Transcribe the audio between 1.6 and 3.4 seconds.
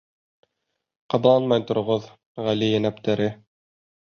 тороғоҙ, ғали йәнәптәре.